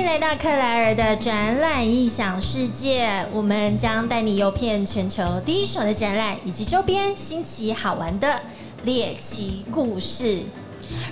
[0.00, 8.40] 迎来到克莱尔的展览异想世界，我们将带你游遍全球第一手的展览以及周边新奇好玩的
[8.84, 10.42] 猎奇故事。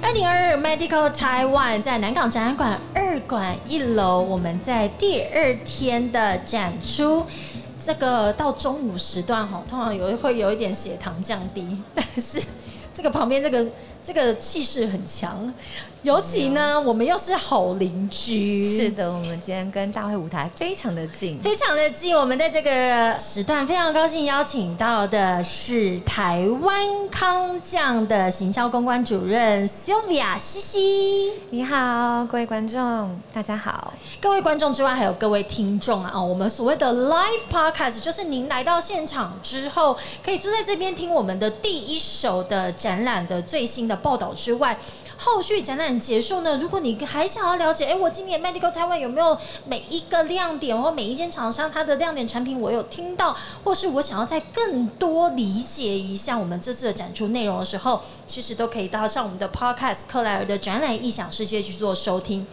[0.01, 7.27] 二零二二 Medical Taiwan 在南港展览馆二馆一楼，我们在第二天的展出。
[7.79, 12.43] 这个到中午时段哈，通常有会有一点血糖降低，但是
[12.95, 13.67] 这个旁边这个
[14.09, 15.53] 这个气势很强。
[16.03, 18.63] 尤其呢，我们又是好邻居。
[18.63, 22.17] 是的，我们今天跟大会舞台非常的近，非常的近。
[22.17, 31.33] 我们在这个时段非常高兴邀请到的是台湾康匠的行销公关主任 Sylvia 西西。
[31.51, 33.93] 你好，各位观众，大家好。
[34.21, 36.13] 各位观众之外，还有各位听众啊！
[36.15, 44.79] 哦，我们所谓的 Live Podcast，就是您来到现场之后，可以坐在这边听我们的第一手的展览的最新的报道之外。
[45.21, 46.57] 后续展览结束呢？
[46.59, 62.47] 如果你还想要了解，哎，我今年 Medical Taiwan 有没有每一个亮点，或每一间厂商它的亮点产品，我有听到，或是我想要再更多理解一下我们这次的展出内容的时候，其实都可以到上我们的 Podcast 克莱尔的展览异想世界去做收听。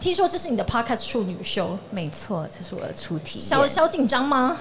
[0.00, 4.56] 听说这是你的 Podcast 处女秀，没错，这是我的初体小小紧张吗？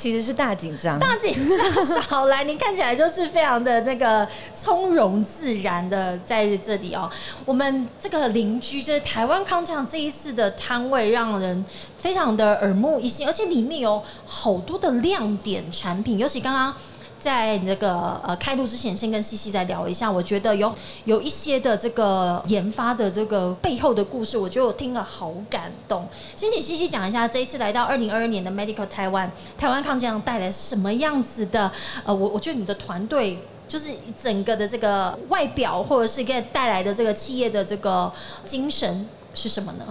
[0.00, 1.84] 其实是大紧张，大紧张。
[1.84, 7.10] 少来，你看起来就是非常的那个从容自然的在这里哦。
[7.44, 11.62] 我们这个邻居就是台湾康匠这一次的摊位，让人
[11.98, 16.74] 非常的耳目一新，而且里面有好多的亮点产品，尤其刚刚。
[17.20, 20.10] 在那个呃开录之前，先跟西西再聊一下。
[20.10, 26.08] 我觉得有有一些的这个研发的这个背后的故事，我觉得我听了好感动。
[26.34, 31.70] 先请西西讲一下，这一次来到二零二二年的 Medical Taiwan，台湾抗战带来什么样子的？
[32.04, 38.10] 呃，我我觉得你的团队就是整个的这个外表，或者是给带来的这个企业的这个
[38.44, 39.84] 精神是什么呢？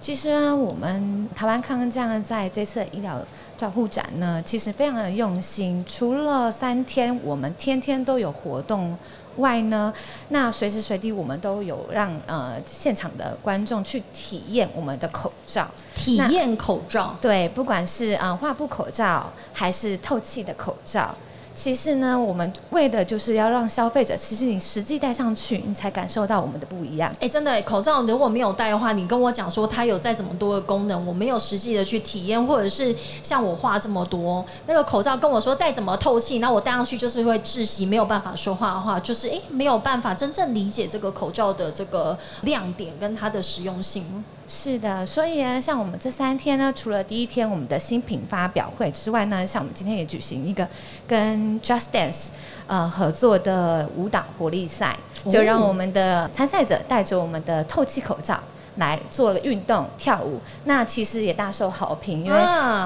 [0.00, 3.20] 其实啊，我们台湾康健在这次医疗
[3.58, 5.84] 照护展呢，其实非常的用心。
[5.86, 8.96] 除了三天我们天天都有活动
[9.36, 9.92] 外呢，
[10.30, 17.14] 那随时随地我们都有让呃现场的观众去体验我们的口罩，体验口罩。
[17.20, 21.14] 对，不管是啊画布口罩还是透气的口罩。
[21.54, 27.14] 其实呢，我们为的就是要让消费者，其实你实际戴上去，你才感受到我们的不一样。
[27.20, 44.24] 哎，真的，口罩如果没有戴的话，你跟我讲说它有再怎么多的功能，我没有实际的去体验，或者是像我画这么多那个口罩，跟我说再怎么透气，那我戴上去就是会窒息，没有办法说话的话，就是哎没有办法真正理解这个口罩的这个亮点跟它的实用性。
[44.52, 50.66] 是的，所以呢，像我们这三天呢，除了第一天我们的新品发表会之外呢，像我们今天也举行一个
[51.06, 52.30] 跟 Just Dance
[52.66, 54.98] 呃合作的舞蹈活力赛，
[55.30, 58.40] 就让我们的参赛者戴着我们的透气口罩
[58.78, 62.38] 来做运动跳舞，那其实也大受好评，因为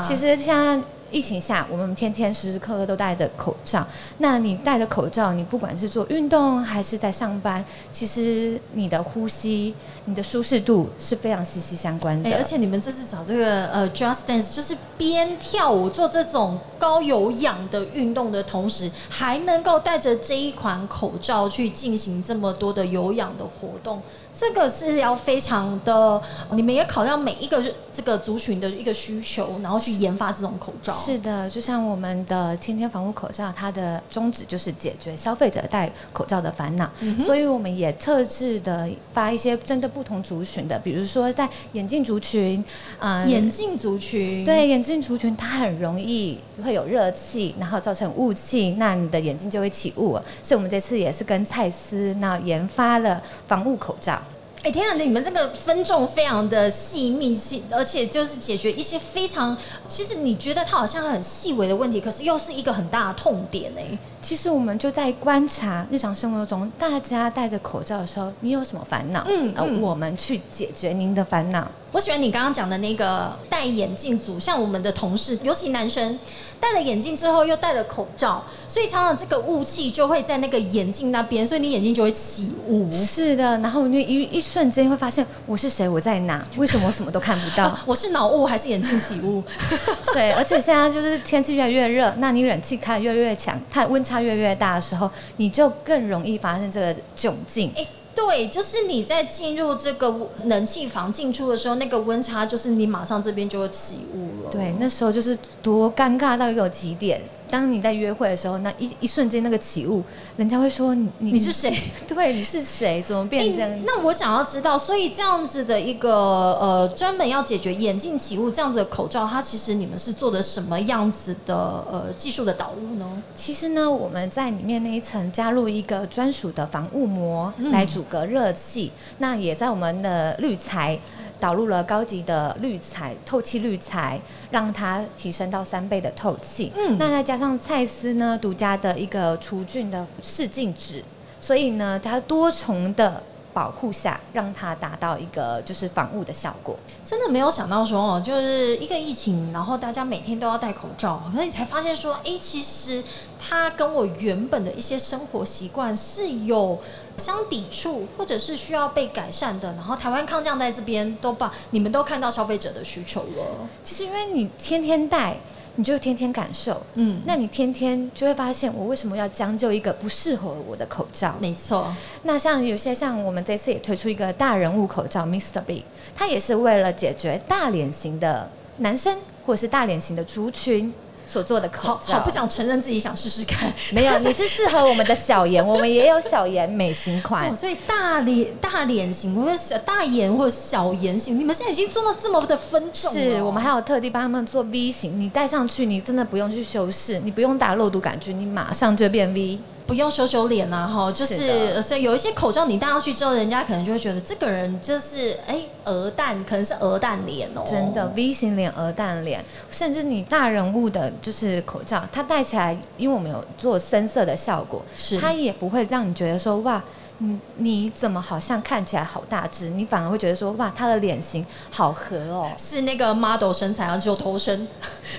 [0.02, 0.84] 其实像。
[1.10, 3.86] 疫情下，我们天天时时刻刻都戴着口罩。
[4.18, 9.74] 那你戴着口罩，你不管是做运动还是在上班，其实你的呼吸、
[10.06, 12.34] 你的舒适度是非常息息相关的。
[12.36, 24.02] 而且你们这次找这个呃，Just Dance，就是边跳舞做这种高有氧的运动的同时，还能够戴着这一款口罩去进行这么多的有氧的活动。
[24.36, 27.62] 这个是要非常的，你们也考量每一个
[27.92, 30.92] 这个族群的一个需求，然后去研发这种口罩。
[30.92, 36.90] 是的，就像我们的天天防护口罩，它的宗旨就是解决消费者戴口罩的烦恼，
[37.20, 42.62] 所以我们也特制的发一些针对不同族群的，比如说在眼镜族群，
[42.98, 54.20] 啊，眼镜族群，对，眼镜族群它很容易会有热气，然后造成雾气，那你的眼睛就会起雾，所以我们这次也是跟蔡司那研发了防雾口罩。
[54.64, 59.54] 哎，天啊，你们这个分众非常的细密细，而且就是解决一些非常，
[59.86, 63.98] 其实你觉得它好像很细微的问题，可是又是一个很大的痛点哎。
[64.24, 69.22] 其实我们就在观察日常生活中大家戴着口罩的时候，你有什么烦恼？
[69.28, 71.70] 嗯，呃，我们去解决您的烦恼。
[71.92, 76.18] 我喜欢你刚刚讲的那个戴眼镜组，像我们的同事，尤其男生
[76.58, 82.90] 戴了眼镜之后又戴了口罩，所以常常这个雾气就会在那个眼镜那边，所以你眼睛就会起雾。
[82.90, 86.44] 是的，然后你一一瞬间会发现我是谁，我在哪？
[86.56, 87.78] 为什么我什么都看不到？
[87.86, 89.40] 我是脑雾还是眼镜起雾？
[90.12, 97.72] 对，而且现在就是天气越来越热，那你冷气开的越来越强，它温差越越大的时候，你就更容易发生这个窘境。
[98.14, 100.14] 对，就是你在进入这个
[100.44, 104.50] 冷气房进出的时候，那个温差就是你马上这边就会起雾了。
[104.50, 107.20] 对，那时候就是多尴尬到一个极点。
[107.50, 110.02] 当你在约会的时候，那一一瞬间那个起雾，
[110.36, 111.76] 人家会说你你你是谁？
[112.08, 113.00] 对，你是谁？
[113.02, 113.70] 怎么变这样？
[113.86, 116.12] 那我想要知道，所以这样子的一个
[116.60, 121.54] 呃，专门要解决眼镜起雾这样子的口罩，它其实你们是做的什么样子的
[121.90, 123.22] 呃技术的导入呢？
[123.34, 130.98] 其实呢，我们在里面那一层加入一个专属的防雾膜来阻隔热气，那也在我们的滤材。
[131.44, 134.18] 导入了高级的滤材，透气滤材，
[134.50, 136.72] 让它提升到三倍的透气。
[136.74, 141.04] 嗯，那再加上蔡司呢独家的一个除菌的试镜纸，
[141.42, 143.22] 所以呢，它多重的。
[143.54, 146.76] 保护下，让它达到一个就是防雾的效果。
[147.04, 153.02] 真的没有想到说哦，就是一个疫情，然后大家每天都要戴口罩，可是你才发现说，哎，其实
[153.38, 156.78] 它跟我原本的一些生活习惯是有
[157.16, 159.72] 相抵触，或者是需要被改善的。
[159.74, 163.68] 然后台湾抗降在这边都把你们都看到消费者的需求了。
[163.84, 165.38] 其实因为你天天戴。
[165.76, 171.34] 你就天天感受，嗯，那你天天就会发现，我为什么要将就一个不适合我的口罩？
[171.40, 171.92] 没错。
[172.22, 175.60] 那像有些像我们这次也推出一个大人物口罩，Mr.
[175.62, 175.84] B，
[176.14, 178.48] 它也是为了解决大脸型的
[178.78, 180.92] 男生或者是大脸型的族群。
[181.26, 183.72] 所做的口罩，好不想承认自己想试试看。
[183.92, 187.54] 没有， 你是适合我们的小颜，我们也有小颜美型款。
[187.56, 199.58] 所以大脸大脸型或者小大眼或者小颜型，你们现在已经做到这么的分众是我们还有特地帮他们做 V 型，你戴上去，你真的不用去修饰，你不用打肉毒杆菌，你马上就变 V。
[199.86, 216.82] 不用修修脸呐，哈，就是所以有一些口罩你戴上去之后，人家可能就会觉得这个人就是哎鹅蛋，可能是鹅蛋脸哦，真的 V 型脸、鹅蛋脸，甚至你大人物的就是口罩，它戴起来，因为我们有做深色的效果，是它也不会让你觉得说哇。
[217.18, 219.70] 你你怎么好像看起来好大只？
[219.70, 224.66] 你反而会觉得说哇，他的脸型好合哦，是那个 model 身材啊，九头身，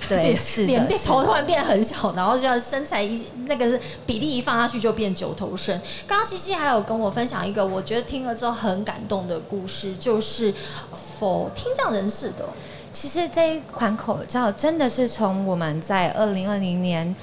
[0.09, 5.79] 对， 是脸变头突然变很小，然后像身材一那个是比例一放下去就变九头身。
[6.05, 10.53] 刚刚西西还有跟我分享一个我觉得听了之后很感动的故事，就是
[10.91, 12.45] 否听障人士的。
[12.91, 17.15] 其实这一款口罩真的是从我们在二零二零年。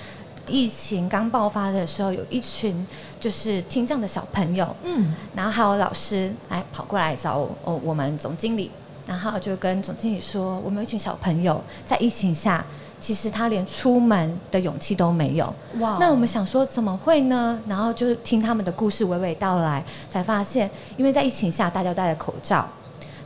[0.47, 2.87] 疫情刚爆发的时候，有一群
[3.21, 8.71] 就是听障的小朋友，嗯，然后还有老师来跑过来找哦我们总经理，
[9.07, 12.65] 然后就跟总经理说，我们有一群小朋友在疫情下，
[13.01, 15.55] 其实他连出门的勇气都没有。
[15.79, 15.97] 哇！
[16.01, 17.61] 那我们想说怎么会呢？
[17.69, 22.69] 然后就听他们的故事娓娓道来，才发现，因为在疫情下大家戴了口罩，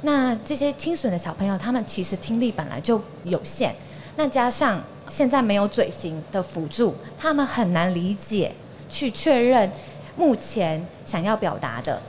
[0.02, 3.74] 那这些听损的小朋友，他们其实听力本来就有限，
[4.16, 4.82] 那加上。
[5.08, 8.52] 现在没有嘴型的辅助，他们很难理解
[8.88, 9.70] 去确认
[10.16, 12.00] 目前想要表达的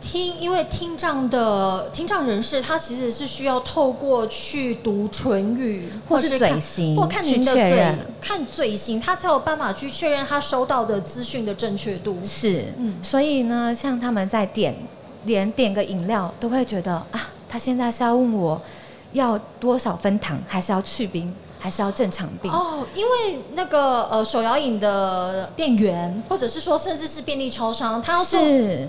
[0.00, 12.18] 听，因为听障的听障人士，他其实是需要透过去读唇语或是嘴型，或看您的嘴，看嘴型，他才有办法去确认他收到的资讯的正确度。
[12.22, 14.74] 是，嗯，所以呢，像他们在点
[15.24, 18.60] 连点个饮料，都会觉得啊，他现在是要问我
[19.14, 21.34] 要多少分糖，还是要去冰？
[21.64, 22.52] 还是要正常病。
[22.52, 28.38] 哦，因为那个呃手摇饮的店员，或者是说甚至是便利超商，他要做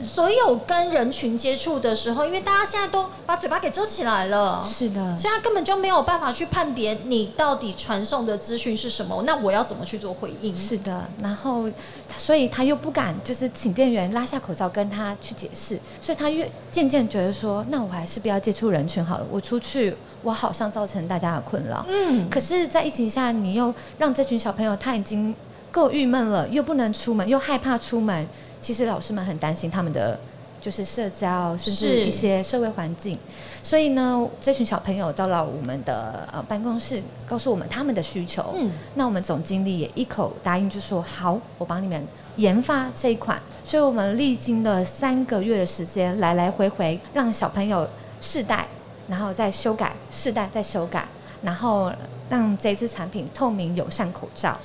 [0.04, 10.54] 所有跟人群接触的时候，因为大家现在都把嘴巴给遮起来了，是的，所以他根本就没有办法去判别你到底传送的资讯是什么，那我要怎么去做回应？
[10.54, 11.70] 是的，然后
[12.18, 22.65] 所以他又不敢就是请店员拉下口罩跟他去解释，所以他越渐渐觉得说，那我还是不要接触人群好了，我出去我好像造成大家的困扰，嗯，可是。
[22.68, 25.34] 在疫情下，你又让这群小朋友他已经
[25.72, 28.28] 够郁闷了，又不能出门，又害怕出门。
[28.62, 30.20] 其实老师们很担心他们的
[30.60, 33.20] 就是社交，甚至一些社会环境。
[33.62, 38.56] 所以呢，这群小朋友到了我们的呃办公室，告诉我们他们的需求。
[38.56, 42.04] 嗯，那我们总经理也一口答应，就说好，我帮你们
[42.38, 43.40] 研发这一款。
[43.64, 47.88] 所以我们历经了三个月的时间，来来回回让小朋友
[48.20, 48.68] 试戴，
[49.08, 51.08] 然后再修改，试戴再修改。
[51.46, 51.94] 然后
[52.28, 54.60] 让这支产品透明友善口罩，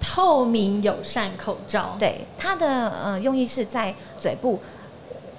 [0.00, 4.58] 透明友善口罩，对它的呃用意是在嘴部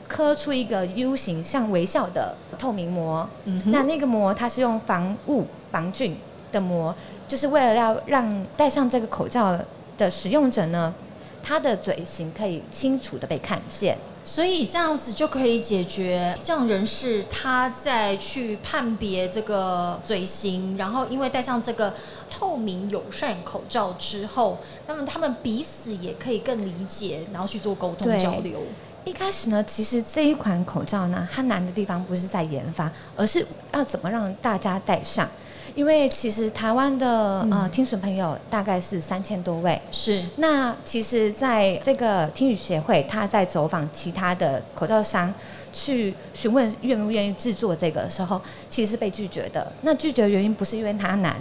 [0.07, 6.15] 刻出一个 U 型像微笑的透明膜，嗯，那那个膜它是用防雾防菌
[6.51, 6.93] 的膜，
[7.27, 9.59] 就是为了要让戴上这个口罩
[9.97, 10.93] 的使用者呢，
[11.41, 13.97] 他的嘴型可以清楚的被看见。
[14.25, 21.93] 所以这样子就可以解决这样人士他在去判别这个嘴型，然后因为戴上这个
[22.29, 28.63] 透明友善口罩之后，那么他们彼此也可以更理解，然后去做沟通交流。
[29.05, 35.29] 一开始呢，其实这一款口罩呢，它难的地方不是在研发，而是要怎么让大家戴上。
[35.75, 45.31] 因为其实台湾的呃嗯听损朋友大概是三千多位，是那其实，在这个听语协会，他在走访其他的口罩商，
[45.71, 49.71] 去询问愿不愿意制作这个的时候，其实是被拒绝的。
[49.81, 51.35] 那拒绝的原因不是因为它难，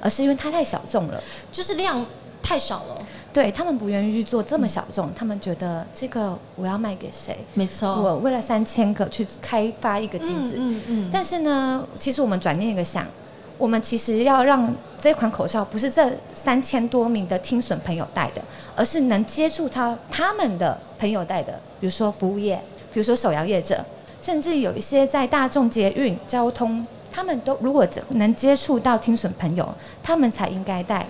[0.00, 1.20] 而是因为它太小众了。
[1.50, 2.04] 就是量
[2.42, 7.36] 太少了，对他们不愿意去做这么小众，他们觉得这个我要卖给谁？
[7.54, 13.06] 没错我为了三千个去开发一个机子，嗯嗯但是呢，其实我们转念一个想，
[13.56, 18.42] 我们其实要让这款口罩不是这三千多名的听损朋友戴的，
[18.74, 22.60] 而是能接触他他们的朋友戴的，比如说服务业，
[22.92, 23.84] 比如说手摇业者，
[24.20, 29.72] 甚至有一些在大众捷运交通，他们都如果能接触到听损朋友，
[30.02, 31.06] 他们才应该戴。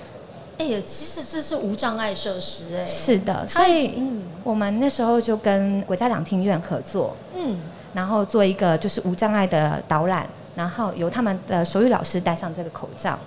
[0.61, 7.59] 哎呀，其实这是无障碍设施哎，是的，所以嗯我们那时候就跟国家两厅院合作，嗯，
[7.95, 13.19] 然后做一个就是无障碍的导览，然后由他们的手语老师戴上这个口罩，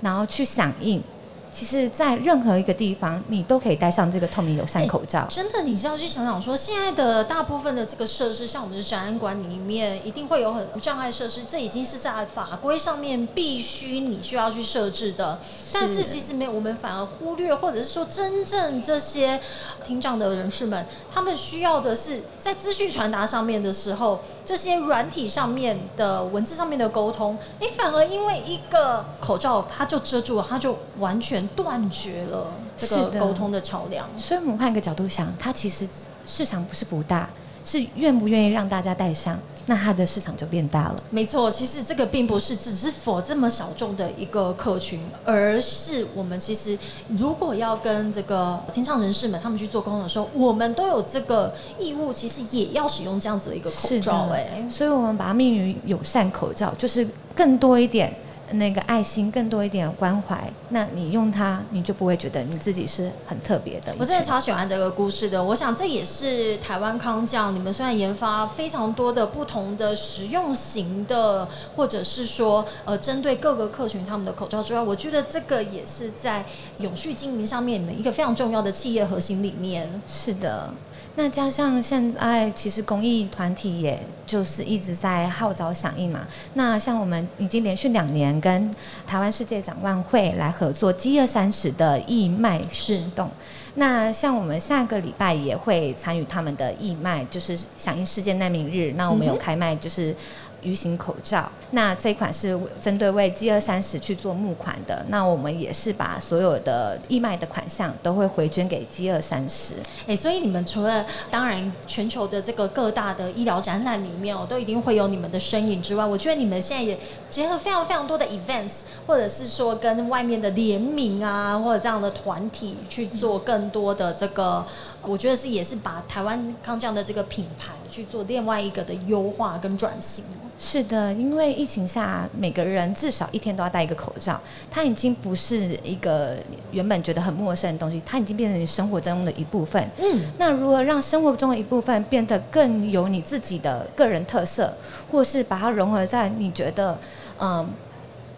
[0.00, 1.02] 然后去响应。
[1.50, 5.26] 其实，在任何一个地方，你都可以戴上这个透明友善口罩。
[5.28, 15.38] 真的，你是要去想想说，现在的大部分的这个设施，像我们的展览馆里面，一定会有很无障碍设施，这已经是在法规上面必须你需要去设置的。
[15.72, 19.40] 但是其实没有，我们反而忽略，或者是说，真正这些
[19.84, 34.06] 听障的人士们，他们需要的是在资讯传达上面的时候，这些软体上面的文字上面的沟通，你反而因为一个口罩，它就遮住了，它就完全断绝了这个是沟通的桥梁。
[34.16, 35.88] 所以我们换一个角度想，它其实
[36.24, 37.28] 市场不是不大，
[37.64, 40.96] 是愿不愿意让大家戴上，那它的市场就变大了。
[41.10, 46.78] 没错，其实这个并不是只是否这么小众的一个客群，而是我们其实
[47.08, 58.14] 如果要跟这个听障人士们他们去做沟通的时候，我们都有这个义务，其实也要使用这样子的一个口罩、的哎，所以我们把它命于友善口罩，就是更多一点
[58.52, 60.50] 那个爱心，更多一点关怀。
[60.70, 63.94] 那你用它，你就不会觉得你自己是很特别的。
[63.98, 65.42] 我真的超喜欢这个故事的。
[65.42, 76.44] 我想这也是台湾康匠，你们虽然研发非常多的不同的实用型的，或者是说呃针对各个客群他们的口罩之外，我觉得这个也是在
[76.78, 79.88] 永续经营上面你们一个非常重要的企业核心理念。
[80.06, 80.72] 是的，
[81.18, 86.24] 那加上现在其实公益团体也就是一直在号召响应嘛。
[86.54, 88.72] 那像我们已经连续两年跟
[89.04, 93.28] 台湾世界展望会来合作饥饿三十的义卖是动。
[93.74, 98.92] 那像我们下个礼拜也会参与他们的义卖，就是响应世界难民日。
[98.96, 100.14] 那我们有开卖就是。
[100.62, 105.04] 鱼形口罩，那这款是针对为 G 二三十去做募款的。
[105.08, 109.74] 那我们也是把所有的义卖的款项都会回捐给 G 二三十。
[110.06, 116.98] 哎、所以你们除了当然全球的这个各大的医疗展览里面哦，都一定会有你们的身影之外，我觉得你们现在也
[117.30, 124.64] 结合非常非常多的 events，或者是说跟外面的联名啊，或者这样的团体去做更多的这个，
[125.02, 130.24] 我觉得是也是把台湾康匠的这个品牌去做另外一个的优化跟转型。
[130.60, 136.36] 是的，因为疫情下，每个人至少一天都要戴一个口罩，它已经不是一个
[136.72, 139.80] 原本觉得很陌生的东西，它已经变成你生活中的一部分。
[139.98, 144.74] 嗯，那如何让生活中的一部分变得更有你自己的个人特色，
[145.08, 146.98] 或是把它融合在你觉得
[147.38, 147.68] 嗯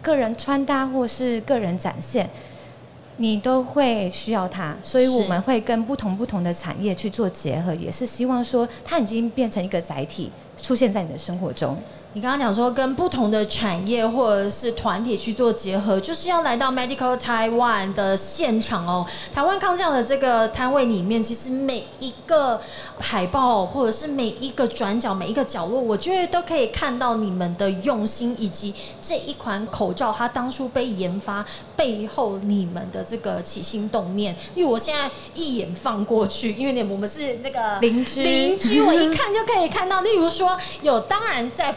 [0.03, 2.29] 个人穿搭或是个人展现，
[3.17, 4.75] 你都会需要它。
[4.83, 11.75] 所以我们会跟不同不同的产业去做结合，也是希望说它已经变成一个载体，出现在你的生活中。
[12.13, 19.05] 你刚刚讲说跟不同的产业或者是团体去做结合，就是要来到 Medical Taiwan 的现场哦。
[19.33, 22.59] 台湾康匠的这个摊位里面，其实每一个
[22.99, 31.45] 海报或者是每一个转角、每一个角落，我觉得都可以看到你们的用心，以及这一款口罩它当初被研发
[31.77, 34.35] 背后你们的这个起心动念。
[34.53, 40.01] 因为我现在一眼放过去，因为你们我们是这个邻居邻居我一看就可以看到。
[40.01, 41.71] 例如说，有当然在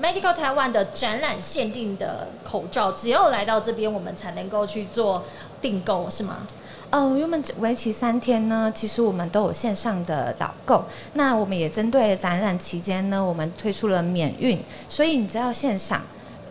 [0.00, 5.24] Medical Taiwan 的展览限定的口罩，只有来到这边，我们才能够去做
[5.60, 6.46] 订购，是吗？
[6.90, 10.84] 哦，因为我们为期三天呢，其实我们都有线上的导购。
[11.14, 14.58] 那我们也针对展览期间呢，我们推出了免运，
[14.88, 16.02] 所以你只要线上。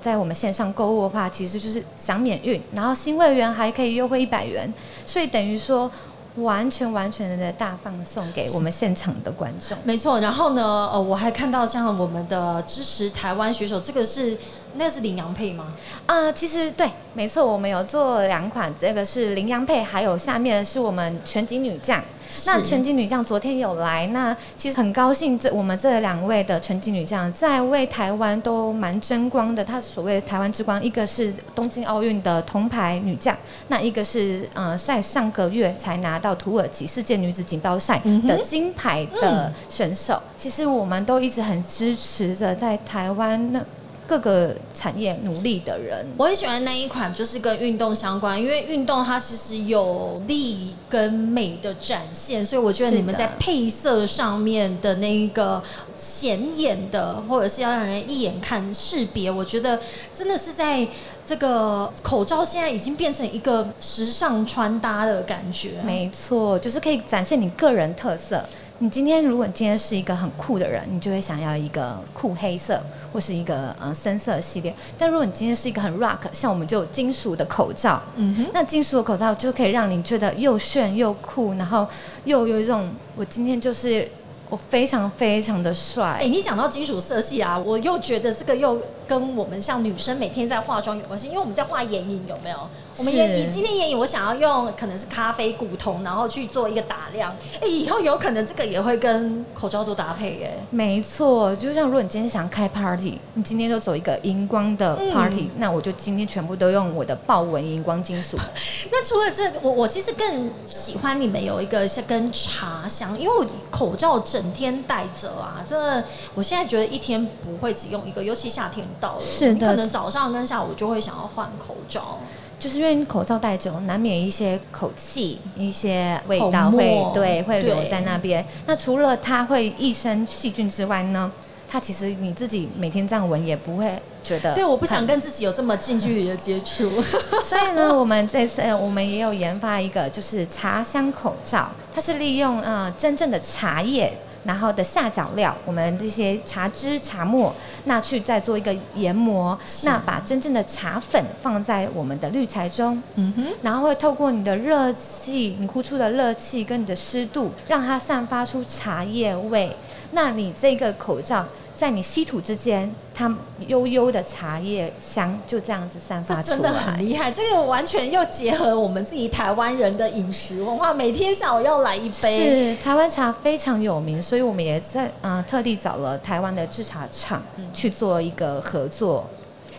[0.02, 4.74] 在我们线上购物的话，其实就是享免运，然后新会员还可以优惠一百元，
[5.06, 5.92] 所以等于说
[6.36, 9.78] 完全完全的大放送给我们现场的观众。
[9.84, 10.20] 没错。
[10.20, 14.38] 然后呢，呃，我还看到像我们的支持台湾选手，这个是
[14.76, 15.74] 那是羚羊配吗？
[16.06, 22.02] 啊、其实对，没错，我们有做两款，这个是羚羊配，还有下面是我们全景女将。
[22.46, 29.64] 那是全景女将昨天有来，那其实很高兴这我们这两位的全景女将在为台湾都蛮争光的。
[29.64, 33.36] 她所谓的台湾之光，一个是东京奥运的铜牌女将，
[33.68, 40.22] 那一个是呃在上个月才拿到土耳其世界女子锦标赛的金牌的选手。
[40.36, 43.62] 其实我们都一直很支持着在台湾那
[44.10, 46.04] 各个产业努力的人。
[46.18, 55.62] 我很喜欢那一款，就是跟运动相关，因为运动它其实有力跟美的展现，所以我觉得你们在配色上面的那一个
[55.96, 59.80] 显眼的，或者是要让人一眼看识别，我觉得
[60.12, 60.88] 真的是在
[61.24, 65.74] 这个口罩现在已经变成一个时尚穿搭的感觉。
[65.84, 68.44] 没错，就是可以展现你个人特色。
[68.82, 72.82] 你今天如果你今天是一个很酷的人，你就会想要一个酷黑色
[73.12, 74.74] 或是一个呃深色系列。
[74.98, 78.46] 但如果你今天是一个很 rock，像我们就有金属的口罩，嗯哼。
[78.54, 81.86] 那金属的口罩就可以让你觉得又炫又酷，然后
[82.24, 84.10] 又有一种我今天就是
[84.50, 86.20] 我非常非常的帅。
[86.22, 92.58] 哎、你讲到金属色系啊，我又觉得这个又跟我们像女生每天在化妆有关系，因为我们在画眼影，有没有？
[92.98, 97.34] 我们眼影今天眼影，我想要用可能是咖啡古铜，然后去做一个打亮。
[97.62, 100.60] 哎、以后有可能这个也会跟口罩做搭配耶。
[100.72, 108.36] 没错，就像如果你今天想开 party，你今天就走一个荧光的嗯 party，、那我就今天全部都用我的豹纹荧光金属。
[108.92, 116.04] 那除了这，我我其实更喜欢你们有一个是跟茶香，因为我口罩整天戴着啊，真的，
[116.36, 122.18] 我现在觉得一天不会只用一个，尤其夏天到了，是的你可能早上跟下午就会想要换口罩。
[122.58, 128.46] 就是因为你口罩戴久，难免一些口气、一些味道会对会留在那边。
[128.66, 131.32] 那除了它会益生细菌之外呢，
[131.70, 136.90] 它其实你自己每天这样闻也不会觉得对，我不想跟自己有这么近距离的接触。
[137.46, 144.12] 所以呢，我们这次呃我们也有研发一个就是茶香口罩，它是利用呃真正的茶叶。
[144.44, 147.54] 然后的下脚料，我们这些茶汁、茶末，
[147.86, 159.76] 那去再做一个研磨，那把真正的茶粉放在我们的滤材中，嗯哼，然后会透过你的热气，你呼出的热气跟你的湿度，让它散发出茶叶味。
[160.12, 161.46] 那你这个口罩
[161.80, 163.34] 在你吸吐之间，它
[163.68, 167.00] 悠悠的茶叶香就这样子散发出来真的很。
[167.00, 172.76] 厉害，这个完全又结合我们自己台湾人的饮食文化，每天下午要来一杯。
[172.76, 177.42] 是台湾茶非常有名，所以我们也在啊、呃特地找了台湾的制茶厂
[177.74, 179.26] 去做一个合作。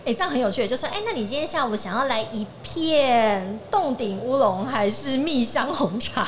[0.03, 6.27] 哎、这样很有趣，就是哎、那你今天下午想要来一片洞顶乌龙还是蜜香红茶，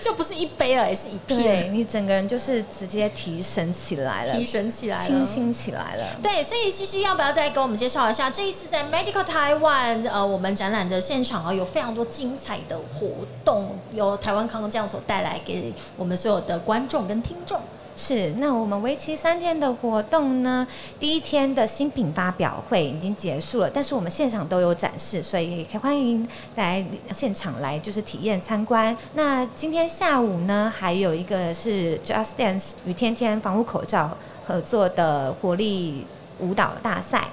[0.00, 6.16] 就不是一杯了，也是一对片，你整个人就是直接提神起来了提，神起来了，清新起来了。
[6.22, 17.60] 对，所以其实要不要再给我们介绍一下，这一次在 Magical Taiwan 呃，我们展览的现场啊，有非常多精彩的活动，由台湾康匠所带来给我们所有的观众跟听众。
[18.02, 20.66] 是，那我们为期三天的活动呢，
[20.98, 26.82] 第一天的新品发表会已经结束了，但是我们现场都有展示，所以可以欢迎在
[27.12, 28.96] 现场来就是体验参观。
[29.12, 36.06] 那今天下午呢，还有一个是 Just Dance 与天天防护口罩合作的活力
[36.38, 37.28] 舞蹈大赛。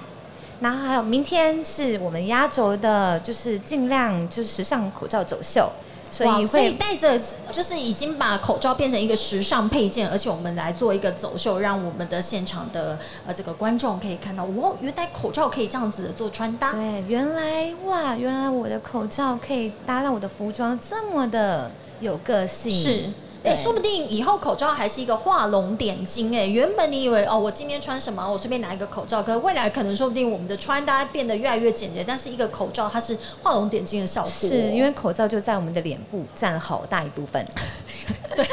[0.60, 5.70] 然后还有明天是我们压轴的，就是尽量就是时尚口罩走秀，
[6.10, 7.18] 所以所以会带着
[7.52, 16.72] 就是已经把口罩变成一个时尚配件，而且我们来做一个走秀，让我们的现场的呃这个观众可以看到，哇，原来口罩可以这样子的做穿搭。
[16.72, 23.10] 对，原来哇，原来我的口罩可以搭到我的服装这么的有个性，是。
[23.54, 34.30] 说不定以后口罩还是一个画龙点睛哎、原本你以为哦，我今天穿什么，我随便拿一个口罩，可是未来可能说不定我们的穿搭变得越来越简洁，但是一个口罩它是画龙点睛的效果。
[34.30, 37.44] 是因为口罩就在我们的脸部占了好大一部分。
[38.36, 38.46] 对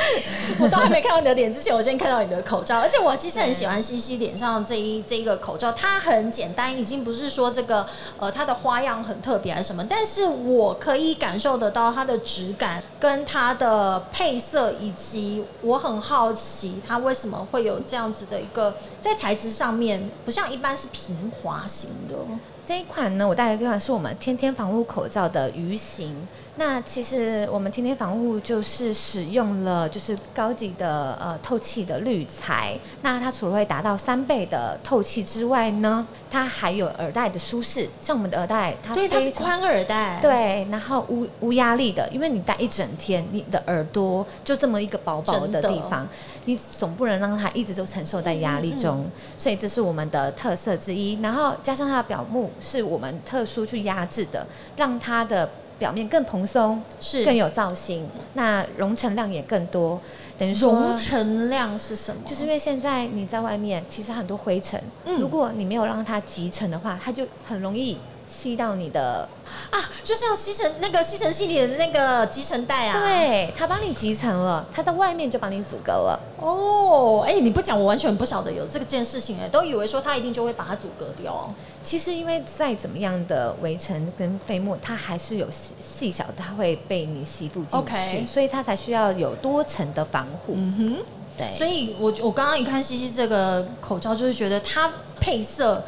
[0.59, 7.85] 我都还没看到你的脸之前，我先看到你的口罩，而且我其实很喜欢西西脸上这一这一个口罩，它很简单，已经不是说这个
[8.17, 22.15] 呃它的花样很特别还是什么，但是我可以感受得到它的质感跟它的配色，以及我很好奇它为什么会有这样子的一个在材质上面不像一般是平滑型的。
[22.65, 26.27] 这一款呢，我带来这款是我们天天防护口罩的鱼形。
[26.57, 37.89] 那其实我们天天防护就是使用了了就是高级的呃透气的滤材，那它除了会达到三倍的透气之外呢，它还有耳带的舒适。
[37.99, 46.07] 像我们的耳带，它对，它是宽耳带，，对，然后无无压力的，因为你戴一整天，你的耳朵就这么一个薄薄的地方，
[46.45, 49.05] 你总不能让它一直都承受在压力嗯中，
[49.37, 51.19] 所以这是我们的特色之一。
[51.21, 54.45] 然后加上它的表木是我们特殊去压制的，
[54.77, 57.23] 让它的表面更蓬松，是。
[57.25, 59.99] 更有造型，那容尘量也更多，
[60.37, 62.21] 等于说容尘量是什么？
[62.25, 65.19] 就是因为现在你在外面，其实很多灰尘，嗯。
[65.19, 69.27] 如果你没有让它集成的话，它就很容易吸到你的
[69.69, 72.99] 啊，就是要吸尘那个吸尘器里的那个集成袋啊，。
[72.99, 76.19] 对，它帮你集成了，它在外面就帮你阻隔了。
[76.39, 81.53] 哦，哎、你不讲，我完全不晓得有这个件事情哎，都以为说它一定就会把它阻隔掉。
[81.81, 90.53] 其实因为再怎么样的围尘跟飞沫，它还是有细细小的，它会被你吸附进去所以它才需要有多层的防护。
[90.55, 91.05] 嗯哼
[91.37, 95.83] 对，所以我我刚刚一看西西这个口罩，就是觉得它配色。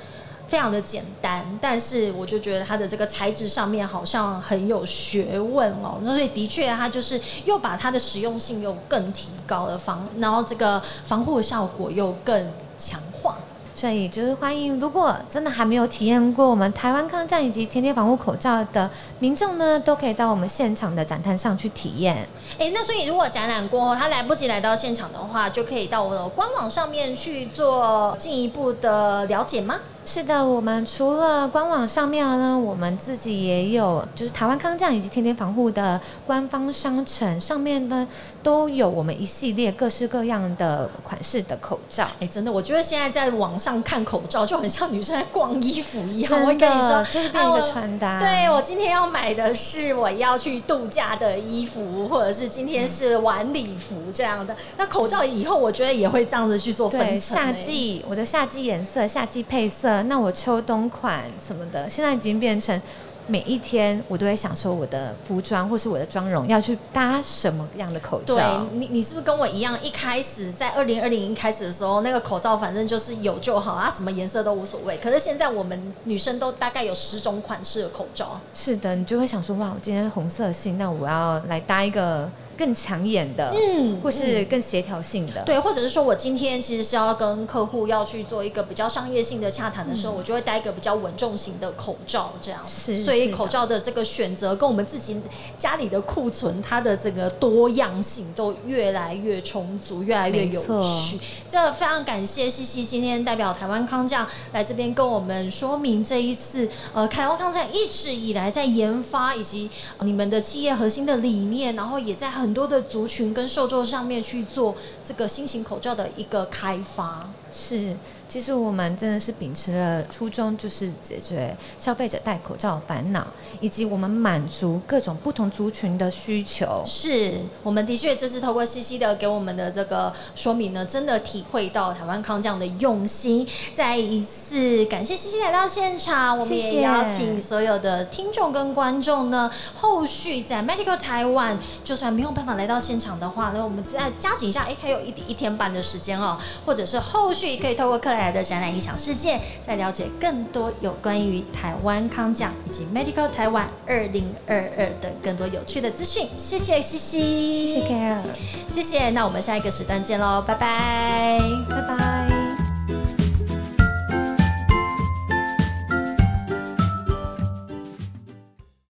[0.47, 5.99] 非常的简单，但是我就觉得它的这个材质上面好像很有学问哦。
[6.01, 13.37] 那所以的确，它就是又把它的实用性又更提高了防，然后这个防护效果又更强化。
[13.75, 22.27] 所以就是欢迎，如果真的还没有体验过我们台湾抗战以及天天防护口罩的民众呢，都可以到我们现场的展摊上去体验。
[22.57, 29.75] 哎、那所以如果展览过后他来不及来到现场的话，就可以到我的官网上面去做进一步的了解吗？
[30.07, 38.07] 是的，我们除了官网上面呢，我们自己也有，就是台湾康匠以及天天防护的官方商城上面呢，
[38.41, 42.07] 都有我们一系列各式各样的款式的口罩。
[42.21, 46.39] 哎、真的，我觉得现在在网上看口罩就很像女生在逛衣服一样。
[46.39, 54.55] 我跟你说，就是变一个啊我穿搭对我今天要买的是我要去度假的衣服，或者是今天是晚礼服这样的。
[54.77, 62.79] 那口罩以后我觉得也会这样子去做分对，层、夏哎季我的夏季颜色、夏季配色，那我秋冬款什么的，现在已经变成
[63.27, 68.65] 每一天我都会想说我的服装或是我的妆容要去搭什么样的口对罩。
[68.71, 69.77] 你，你是不是跟我一样？
[69.83, 74.97] 一开始在二零二零一开始的时候，那个口罩反正就是有就好啊，什么颜色都无所谓。
[74.97, 85.43] 可是现在我们女生都大概有十种款式的口罩，是的，你就会想说哇，我今天红色系，那我要来搭一个更抢眼的，嗯或是更协调性的。
[85.45, 92.59] 对，或者是说我今天其实是要跟客户要去做一个比较商业性的洽谈的时候，我就会戴一个比较稳重型的口罩，这样。
[92.65, 95.15] 是所以口罩的这个选择跟我们自己
[95.57, 101.19] 家里的库存，它的这个多样性都越来越充足，越来越有趣。
[101.47, 117.27] 这非常感谢西西今天代表台湾康匠来这边跟我们说明这一次呃台湾康匠一直以来在研发以及呃你们的企业核心的理念，然后也在很很多的族群跟受众上面去做这个新型口罩的一个开发。
[117.59, 117.97] 是，
[118.29, 123.25] 其实我们真的是秉持了初衷，就是解决消费者戴口罩烦恼，
[123.59, 126.83] 以及我们满足各种不同族群的需求。
[126.85, 133.47] 是我们的确这次透过西西的给我们的这个说明呢，真的体会到台湾康匠的用心。
[133.73, 156.27] 再一次感谢西西来到现场，我们也邀请所有的听众跟观众呢，后续在 Medical 台湾，就算没有办法来到现场的话，那我们再加紧一下，哎，还有一一天半的时间哦，或者是后续可以透过克莱尔的展览影响世界，再了解更多有关于台湾康奖以及 Medical 台湾二零二二的更多有趣的资讯。
[156.35, 158.21] 谢谢西西，谢谢 Carol，
[158.67, 159.09] 谢谢。
[159.11, 161.39] 那我们下一个时段见喽，拜拜。
[161.69, 162.36] 拜拜。